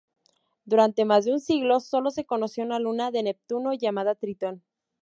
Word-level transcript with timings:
Durante 0.65 1.05
más 1.05 1.25
de 1.25 1.31
un 1.31 1.39
siglo 1.39 1.79
sólo 1.79 2.09
se 2.09 2.25
conoció 2.25 2.63
una 2.63 2.79
luna 2.79 3.11
de 3.11 3.21
Neptuno, 3.21 3.75
llamada 3.75 4.15
Tritón. 4.15 4.63